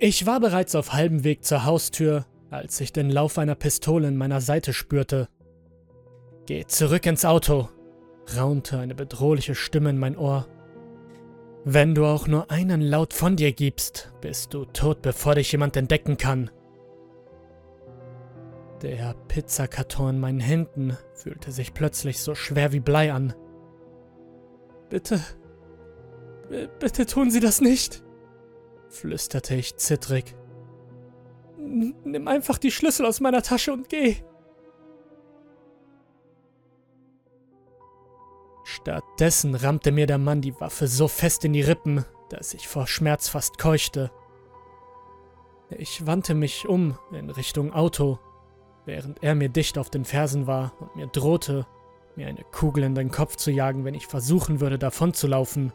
[0.00, 4.16] Ich war bereits auf halbem Weg zur Haustür, als ich den Lauf einer Pistole in
[4.16, 5.28] meiner Seite spürte.
[6.46, 7.68] Geh zurück ins Auto,
[8.36, 10.46] raunte eine bedrohliche Stimme in mein Ohr.
[11.64, 15.76] Wenn du auch nur einen Laut von dir gibst, bist du tot, bevor dich jemand
[15.76, 16.50] entdecken kann.
[18.82, 23.34] Der Pizzakarton in meinen Händen fühlte sich plötzlich so schwer wie Blei an.
[24.90, 25.20] Bitte,
[26.78, 28.04] bitte tun Sie das nicht,
[28.88, 30.34] flüsterte ich zittrig.
[31.56, 34.16] Nimm einfach die Schlüssel aus meiner Tasche und geh.
[38.64, 42.86] Stattdessen rammte mir der Mann die Waffe so fest in die Rippen, dass ich vor
[42.86, 44.10] Schmerz fast keuchte.
[45.70, 48.18] Ich wandte mich um in Richtung Auto,
[48.86, 51.66] während er mir dicht auf den Fersen war und mir drohte,
[52.16, 55.72] mir eine Kugel in den Kopf zu jagen, wenn ich versuchen würde, davonzulaufen.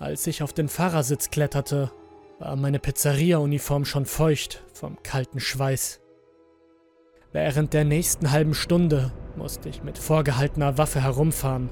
[0.00, 1.90] Als ich auf den Fahrersitz kletterte,
[2.38, 6.00] war meine Pizzeria-Uniform schon feucht vom kalten Schweiß.
[7.32, 11.70] Während der nächsten halben Stunde musste ich mit vorgehaltener Waffe herumfahren.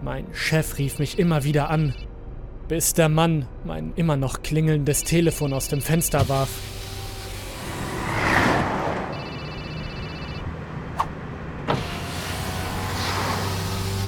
[0.00, 1.92] Mein Chef rief mich immer wieder an,
[2.68, 6.50] bis der Mann mein immer noch klingelndes Telefon aus dem Fenster warf.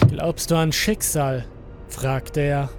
[0.08, 1.44] Glaubst du an Schicksal?
[1.88, 2.70] fragte er.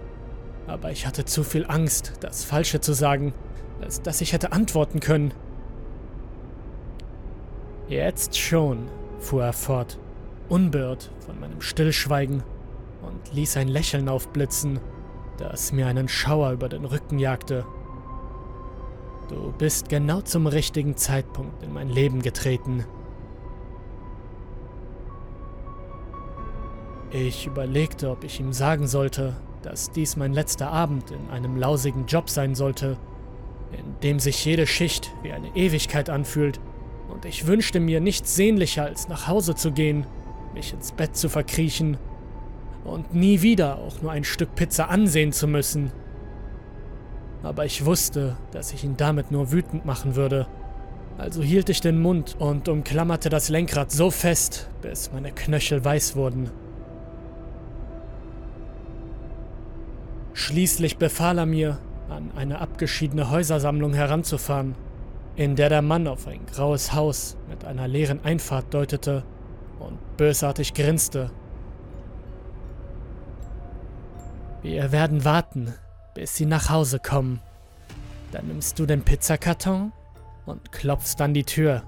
[0.67, 3.33] Aber ich hatte zu viel Angst, das Falsche zu sagen,
[3.81, 5.33] als dass ich hätte antworten können.
[7.87, 8.87] Jetzt schon,
[9.19, 9.99] fuhr er fort,
[10.49, 12.43] unbeirrt von meinem Stillschweigen
[13.01, 14.79] und ließ ein Lächeln aufblitzen,
[15.37, 17.65] das mir einen Schauer über den Rücken jagte.
[19.29, 22.85] Du bist genau zum richtigen Zeitpunkt in mein Leben getreten.
[27.11, 32.05] Ich überlegte, ob ich ihm sagen sollte, dass dies mein letzter Abend in einem lausigen
[32.05, 32.97] Job sein sollte,
[33.71, 36.59] in dem sich jede Schicht wie eine Ewigkeit anfühlt
[37.11, 40.05] und ich wünschte mir nichts sehnlicher, als nach Hause zu gehen,
[40.53, 41.97] mich ins Bett zu verkriechen
[42.83, 45.91] und nie wieder auch nur ein Stück Pizza ansehen zu müssen.
[47.43, 50.47] Aber ich wusste, dass ich ihn damit nur wütend machen würde.
[51.17, 56.15] Also hielt ich den Mund und umklammerte das Lenkrad so fest, bis meine Knöchel weiß
[56.15, 56.49] wurden.
[60.33, 64.75] Schließlich befahl er mir, an eine abgeschiedene Häusersammlung heranzufahren
[65.35, 69.23] in der der Mann auf ein graues Haus mit einer leeren Einfahrt deutete
[69.79, 71.31] und bösartig grinste.
[74.61, 75.73] Wir werden warten,
[76.13, 77.39] bis sie nach Hause kommen.
[78.31, 79.91] Dann nimmst du den Pizzakarton
[80.45, 81.83] und klopfst an die Tür.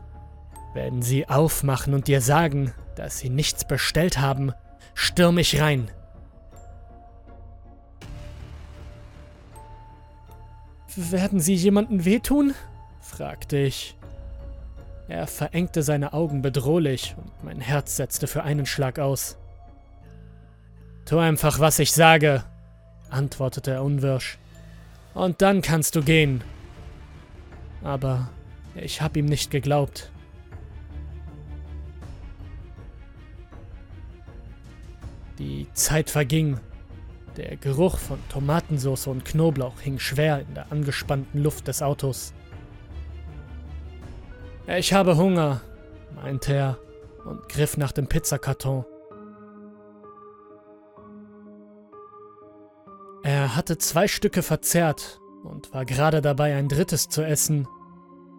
[0.74, 4.54] Wenn sie aufmachen und dir sagen, dass sie nichts bestellt haben,
[4.96, 5.92] stürm ich rein.
[10.96, 12.54] Werden sie jemanden wehtun?
[13.02, 13.96] fragte ich.
[15.08, 19.38] Er verengte seine Augen bedrohlich und mein Herz setzte für einen Schlag aus.
[21.06, 22.44] Tu einfach, was ich sage,
[23.10, 24.38] antwortete er unwirsch.
[25.14, 26.44] Und dann kannst du gehen.
[27.84, 28.30] Aber
[28.76, 30.12] ich hab ihm nicht geglaubt.
[35.38, 36.60] Die Zeit verging.
[37.38, 42.34] Der Geruch von Tomatensauce und Knoblauch hing schwer in der angespannten Luft des Autos.
[44.68, 45.62] Ich habe Hunger,
[46.16, 46.78] meinte er
[47.26, 48.86] und griff nach dem Pizzakarton.
[53.24, 57.68] Er hatte zwei Stücke verzehrt und war gerade dabei, ein drittes zu essen,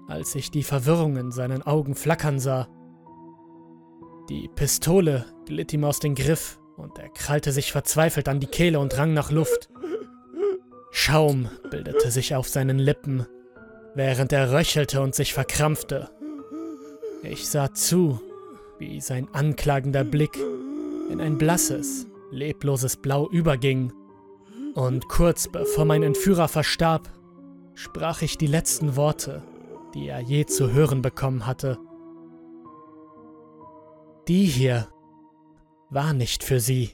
[0.09, 2.69] als ich die Verwirrung in seinen Augen flackern sah.
[4.29, 8.79] Die Pistole glitt ihm aus dem Griff und er krallte sich verzweifelt an die Kehle
[8.79, 9.69] und rang nach Luft.
[10.91, 13.27] Schaum bildete sich auf seinen Lippen,
[13.95, 16.11] während er röchelte und sich verkrampfte.
[17.23, 18.21] Ich sah zu,
[18.79, 20.39] wie sein anklagender Blick
[21.11, 23.93] in ein blasses, lebloses Blau überging.
[24.75, 27.09] Und kurz bevor mein Entführer verstarb,
[27.75, 29.43] sprach ich die letzten Worte,
[29.95, 31.79] die er je zu hören bekommen hatte.
[34.27, 34.89] Die hier
[35.95, 36.91] war nicht für sie.